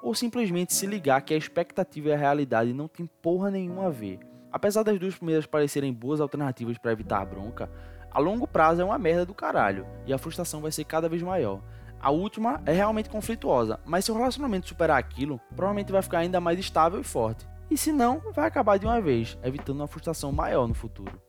ou 0.05 0.13
simplesmente 0.13 0.71
se 0.71 0.85
ligar 0.85 1.19
que 1.23 1.33
a 1.33 1.37
expectativa 1.37 2.09
e 2.09 2.13
a 2.13 2.17
realidade 2.17 2.71
não 2.73 2.87
tem 2.87 3.07
porra 3.23 3.49
nenhuma 3.49 3.87
a 3.87 3.89
ver. 3.89 4.19
Apesar 4.51 4.83
das 4.83 4.99
duas 4.99 5.15
primeiras 5.15 5.47
parecerem 5.47 5.91
boas 5.91 6.21
alternativas 6.21 6.77
para 6.77 6.91
evitar 6.91 7.25
bronca, 7.25 7.67
a 8.11 8.19
longo 8.19 8.47
prazo 8.47 8.83
é 8.83 8.85
uma 8.85 8.99
merda 8.99 9.25
do 9.25 9.33
caralho 9.33 9.87
e 10.05 10.13
a 10.13 10.17
frustração 10.19 10.61
vai 10.61 10.71
ser 10.71 10.83
cada 10.83 11.09
vez 11.09 11.23
maior. 11.23 11.59
A 11.99 12.11
última 12.11 12.61
é 12.67 12.71
realmente 12.71 13.09
conflituosa, 13.09 13.79
mas 13.83 14.05
se 14.05 14.11
o 14.11 14.15
relacionamento 14.15 14.67
superar 14.67 14.99
aquilo, 14.99 15.41
provavelmente 15.55 15.91
vai 15.91 16.03
ficar 16.03 16.19
ainda 16.19 16.39
mais 16.39 16.59
estável 16.59 17.01
e 17.01 17.03
forte. 17.03 17.47
E 17.71 17.75
se 17.75 17.91
não, 17.91 18.21
vai 18.31 18.47
acabar 18.47 18.77
de 18.77 18.85
uma 18.85 19.01
vez, 19.01 19.35
evitando 19.43 19.77
uma 19.77 19.87
frustração 19.87 20.31
maior 20.31 20.67
no 20.67 20.75
futuro. 20.75 21.19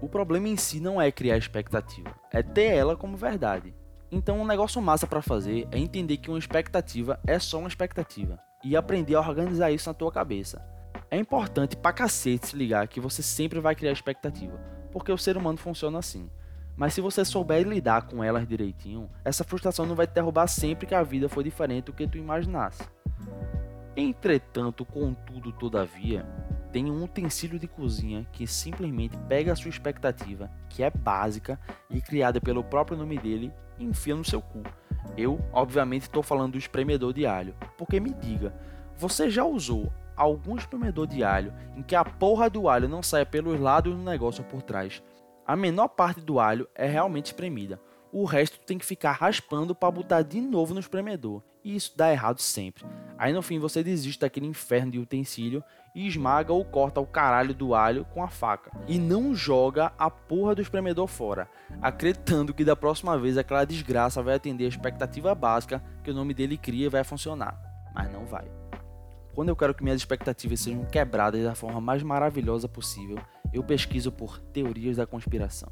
O 0.00 0.08
problema 0.08 0.48
em 0.48 0.56
si 0.56 0.80
não 0.80 0.98
é 0.98 1.12
criar 1.12 1.36
expectativa, 1.36 2.14
é 2.32 2.42
ter 2.42 2.74
ela 2.74 2.96
como 2.96 3.18
verdade. 3.18 3.74
Então, 4.10 4.40
um 4.40 4.46
negócio 4.46 4.80
massa 4.80 5.06
para 5.06 5.20
fazer 5.20 5.68
é 5.70 5.78
entender 5.78 6.16
que 6.16 6.30
uma 6.30 6.38
expectativa 6.38 7.20
é 7.26 7.38
só 7.38 7.58
uma 7.58 7.68
expectativa 7.68 8.38
e 8.64 8.74
aprender 8.74 9.14
a 9.14 9.20
organizar 9.20 9.70
isso 9.70 9.88
na 9.88 9.94
tua 9.94 10.10
cabeça. 10.10 10.64
É 11.10 11.18
importante 11.18 11.76
pra 11.76 11.92
cacete 11.92 12.48
se 12.48 12.56
ligar 12.56 12.88
que 12.88 13.00
você 13.00 13.22
sempre 13.22 13.60
vai 13.60 13.74
criar 13.74 13.92
expectativa, 13.92 14.58
porque 14.90 15.12
o 15.12 15.18
ser 15.18 15.36
humano 15.36 15.58
funciona 15.58 15.98
assim. 15.98 16.30
Mas 16.74 16.94
se 16.94 17.00
você 17.00 17.24
souber 17.24 17.66
lidar 17.66 18.02
com 18.02 18.22
elas 18.22 18.46
direitinho, 18.46 19.10
essa 19.24 19.44
frustração 19.44 19.84
não 19.84 19.96
vai 19.96 20.06
te 20.06 20.14
derrubar 20.14 20.46
sempre 20.46 20.86
que 20.86 20.94
a 20.94 21.02
vida 21.02 21.28
for 21.28 21.42
diferente 21.42 21.86
do 21.86 21.92
que 21.92 22.06
tu 22.06 22.16
imaginasse. 22.16 22.82
Entretanto, 23.96 24.84
contudo, 24.84 25.52
todavia, 25.52 26.24
tem 26.72 26.90
um 26.90 27.02
utensílio 27.02 27.58
de 27.58 27.66
cozinha 27.66 28.26
que 28.32 28.46
simplesmente 28.46 29.16
pega 29.28 29.52
a 29.52 29.56
sua 29.56 29.70
expectativa, 29.70 30.50
que 30.68 30.82
é 30.82 30.90
básica 30.90 31.58
e 31.90 32.00
criada 32.00 32.40
pelo 32.40 32.62
próprio 32.62 32.96
nome 32.96 33.18
dele, 33.18 33.52
enfia 33.84 34.14
no 34.14 34.24
seu 34.24 34.40
cu. 34.40 34.62
Eu, 35.16 35.40
obviamente, 35.52 36.02
estou 36.02 36.22
falando 36.22 36.52
do 36.52 36.58
espremedor 36.58 37.12
de 37.12 37.26
alho. 37.26 37.54
Porque 37.76 38.00
me 38.00 38.12
diga, 38.12 38.54
você 38.96 39.30
já 39.30 39.44
usou 39.44 39.92
algum 40.16 40.56
espremedor 40.56 41.06
de 41.06 41.22
alho 41.22 41.52
em 41.76 41.82
que 41.82 41.94
a 41.94 42.04
porra 42.04 42.50
do 42.50 42.68
alho 42.68 42.88
não 42.88 43.02
saia 43.02 43.24
pelos 43.24 43.58
lados 43.60 43.94
do 43.94 44.02
negócio 44.02 44.44
por 44.44 44.62
trás? 44.62 45.02
A 45.46 45.56
menor 45.56 45.88
parte 45.88 46.20
do 46.20 46.38
alho 46.38 46.68
é 46.74 46.86
realmente 46.86 47.26
espremida. 47.26 47.80
O 48.12 48.24
resto 48.24 48.58
tem 48.60 48.78
que 48.78 48.86
ficar 48.86 49.12
raspando 49.12 49.74
para 49.74 49.90
botar 49.90 50.22
de 50.22 50.40
novo 50.40 50.74
no 50.74 50.80
espremedor 50.80 51.42
e 51.64 51.76
isso 51.76 51.92
dá 51.96 52.10
errado 52.10 52.40
sempre. 52.40 52.84
Aí 53.18 53.32
no 53.32 53.42
fim 53.42 53.58
você 53.58 53.82
desiste 53.82 54.20
daquele 54.20 54.46
inferno 54.46 54.92
de 54.92 54.98
utensílio 54.98 55.62
e 55.94 56.06
esmaga 56.06 56.52
ou 56.52 56.64
corta 56.64 57.00
o 57.00 57.06
caralho 57.06 57.54
do 57.54 57.74
alho 57.74 58.04
com 58.06 58.22
a 58.22 58.28
faca. 58.28 58.70
E 58.86 58.98
não 58.98 59.34
joga 59.34 59.92
a 59.98 60.10
porra 60.10 60.54
do 60.54 60.62
espremedor 60.62 61.06
fora, 61.06 61.48
acreditando 61.82 62.54
que 62.54 62.64
da 62.64 62.76
próxima 62.76 63.18
vez 63.18 63.36
aquela 63.36 63.64
desgraça 63.64 64.22
vai 64.22 64.34
atender 64.34 64.64
a 64.64 64.68
expectativa 64.68 65.34
básica 65.34 65.82
que 66.02 66.10
o 66.10 66.14
nome 66.14 66.34
dele 66.34 66.56
cria 66.56 66.86
e 66.86 66.90
vai 66.90 67.04
funcionar. 67.04 67.60
Mas 67.94 68.12
não 68.12 68.24
vai. 68.26 68.50
Quando 69.34 69.50
eu 69.50 69.56
quero 69.56 69.74
que 69.74 69.84
minhas 69.84 70.00
expectativas 70.00 70.60
sejam 70.60 70.84
quebradas 70.84 71.44
da 71.44 71.54
forma 71.54 71.80
mais 71.80 72.02
maravilhosa 72.02 72.68
possível, 72.68 73.18
eu 73.52 73.62
pesquiso 73.62 74.10
por 74.10 74.38
teorias 74.38 74.96
da 74.96 75.06
conspiração. 75.06 75.70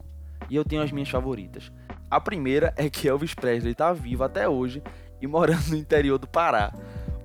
E 0.49 0.55
eu 0.55 0.65
tenho 0.65 0.83
as 0.83 0.93
minhas 0.93 1.09
favoritas. 1.09 1.73
A 2.09 2.21
primeira 2.21 2.73
é 2.77 2.89
que 2.89 3.09
Elvis 3.09 3.35
Presley 3.35 3.73
está 3.73 3.93
vivo 3.93 4.23
até 4.23 4.49
hoje 4.49 4.83
e 5.21 5.27
morando 5.27 5.71
no 5.71 5.77
interior 5.77 6.19
do 6.19 6.29
Pará. 6.29 6.73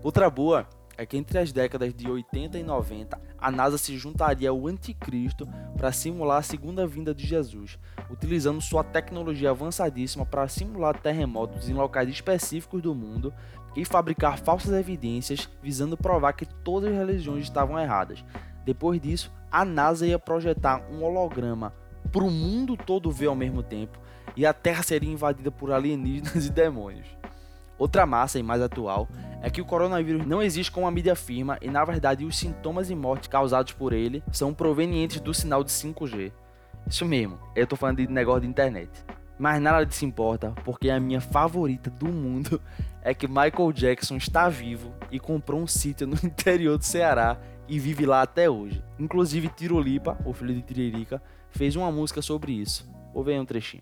Outra 0.04 0.30
boa 0.30 0.68
é 0.98 1.06
que 1.06 1.18
entre 1.18 1.38
as 1.40 1.52
décadas 1.52 1.94
de 1.94 2.10
80 2.10 2.58
e 2.58 2.64
90, 2.64 3.20
a 3.38 3.52
NASA 3.52 3.78
se 3.78 3.98
juntaria 3.98 4.50
ao 4.50 4.68
anticristo 4.68 5.48
para 5.78 5.92
simular 5.92 6.40
a 6.40 6.44
segunda 6.44 6.86
vinda 6.86 7.14
de 7.14 7.26
Jesus, 7.26 7.78
utilizando 8.10 8.62
sua 8.62 8.84
tecnologia 8.84 9.50
avançadíssima 9.50 10.26
para 10.26 10.48
simular 10.48 11.00
terremotos 11.00 11.70
em 11.70 11.74
locais 11.74 12.10
específicos 12.10 12.82
do 12.82 12.94
mundo 12.94 13.34
e 13.76 13.86
fabricar 13.86 14.38
falsas 14.38 14.74
evidências 14.74 15.50
visando 15.62 15.98
provar 15.98 16.34
que 16.34 16.46
todas 16.46 16.92
as 16.92 16.98
religiões 16.98 17.44
estavam 17.44 17.80
erradas. 17.80 18.24
Depois 18.66 19.00
disso, 19.02 19.32
a 19.52 19.66
NASA 19.66 20.06
ia 20.06 20.20
projetar 20.20 20.86
um 20.92 21.04
holograma 21.04 21.74
para 22.12 22.24
o 22.24 22.32
mundo 22.32 22.76
todo 22.76 23.12
ver 23.12 23.28
ao 23.28 23.36
mesmo 23.36 23.64
tempo 23.64 24.00
e 24.36 24.46
a 24.46 24.54
Terra 24.54 24.84
seria 24.84 25.12
invadida 25.12 25.52
por 25.52 25.72
alienígenas 25.72 26.46
e 26.46 26.50
demônios. 26.50 27.21
Outra 27.82 28.06
massa 28.06 28.38
e 28.38 28.44
mais 28.44 28.62
atual 28.62 29.10
é 29.42 29.50
que 29.50 29.60
o 29.60 29.66
coronavírus 29.66 30.24
não 30.24 30.40
existe 30.40 30.72
como 30.72 30.86
a 30.86 30.92
mídia 30.92 31.14
afirma 31.14 31.58
e 31.64 31.68
na 31.68 31.84
verdade 31.84 32.24
os 32.24 32.38
sintomas 32.38 32.92
e 32.92 32.96
mortes 32.96 33.28
causados 33.28 33.74
por 33.74 33.92
ele 33.92 34.24
são 34.32 34.54
provenientes 34.54 35.20
do 35.20 35.34
sinal 35.34 35.64
de 35.64 35.72
5G. 35.72 36.32
Isso 36.86 37.04
mesmo, 37.06 37.40
eu 37.56 37.66
tô 37.66 37.76
falando 37.76 37.98
de 37.98 38.08
negócio 38.08 38.42
de 38.42 38.48
internet. 38.48 38.92
Mas 39.36 39.60
nada 39.60 39.84
disso 39.84 40.06
importa, 40.06 40.52
porque 40.64 40.92
a 40.92 41.00
minha 41.00 41.20
favorita 41.20 41.90
do 41.90 42.06
mundo 42.08 42.62
é 43.02 43.16
que 43.16 43.28
Michael 43.28 43.74
Jackson 43.74 44.18
está 44.18 44.48
vivo 44.48 44.94
e 45.10 45.20
comprou 45.20 45.60
um 45.60 45.66
sítio 45.66 46.06
no 46.06 46.18
interior 46.24 46.78
do 46.78 46.86
Ceará 46.86 47.36
e 47.68 47.80
vive 47.80 48.06
lá 48.06 48.22
até 48.22 48.48
hoje. 48.48 48.84
Inclusive 49.00 49.50
Tirolipa, 49.50 50.20
o 50.24 50.34
filho 50.34 50.54
de 50.54 50.62
Tiririca, 50.62 51.20
fez 51.50 51.76
uma 51.76 51.92
música 51.92 52.22
sobre 52.22 52.52
isso. 52.52 52.88
Ouve 53.12 53.32
aí 53.32 53.40
um 53.40 53.46
trechinho. 53.46 53.82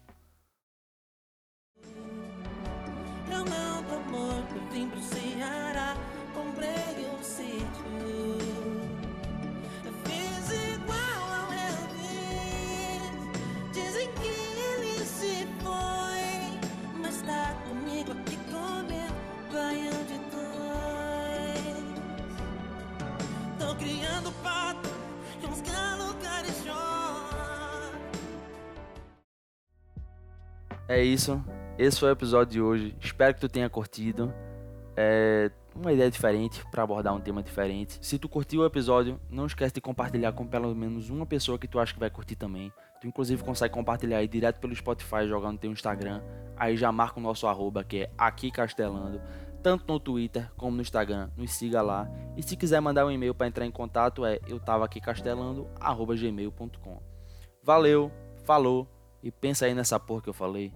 É 30.90 31.04
isso. 31.04 31.40
Esse 31.78 32.00
foi 32.00 32.10
o 32.10 32.12
episódio 32.12 32.52
de 32.52 32.60
hoje. 32.60 32.96
Espero 33.00 33.36
que 33.36 33.40
tu 33.40 33.48
tenha 33.48 33.70
curtido. 33.70 34.34
É 34.98 35.52
uma 35.76 35.94
ideia 35.94 36.10
diferente 36.10 36.66
para 36.72 36.82
abordar 36.82 37.14
um 37.14 37.22
tema 37.22 37.44
diferente. 37.44 38.00
Se 38.02 38.18
tu 38.18 38.28
curtiu 38.28 38.62
o 38.62 38.66
episódio, 38.66 39.22
não 39.30 39.46
esquece 39.46 39.76
de 39.76 39.82
compartilhar 39.82 40.34
com 40.34 40.48
pelo 40.48 40.74
menos 40.74 41.12
uma 41.12 41.28
pessoa 41.28 41.60
que 41.60 41.68
tu 41.68 41.80
acha 41.80 41.94
que 41.94 42.00
vai 42.00 42.10
curtir 42.10 42.36
também. 42.36 42.74
Tu 43.00 43.06
inclusive 43.06 43.44
consegue 43.44 43.72
compartilhar 43.72 44.18
aí 44.18 44.28
direto 44.28 44.60
pelo 44.60 44.76
Spotify, 44.76 45.28
jogando 45.28 45.52
no 45.54 45.60
teu 45.60 45.72
Instagram. 45.72 46.24
Aí 46.58 46.76
já 46.76 46.92
marca 46.92 47.20
o 47.20 47.22
nosso 47.22 47.46
arroba 47.46 47.84
que 47.84 48.00
é 48.00 48.10
aqui 48.18 48.50
castelando, 48.50 49.22
tanto 49.62 49.86
no 49.88 50.00
Twitter 50.00 50.52
como 50.58 50.76
no 50.76 50.82
Instagram. 50.82 51.30
Nos 51.38 51.52
siga 51.52 51.84
lá. 51.84 52.10
E 52.36 52.42
se 52.42 52.58
quiser 52.58 52.82
mandar 52.82 53.06
um 53.06 53.12
e-mail 53.12 53.36
para 53.36 53.46
entrar 53.46 53.68
em 53.68 53.72
contato 53.72 54.26
é 54.26 54.40
eu 54.48 54.60
tava 54.60 54.86
aqui 54.86 55.00
castelando@gmail.com. 55.00 57.00
Valeu, 57.64 58.12
falou 58.44 58.88
e 59.24 59.32
pensa 59.32 59.66
aí 59.66 59.74
nessa 59.74 60.00
porra 60.00 60.22
que 60.22 60.30
eu 60.30 60.34
falei. 60.34 60.74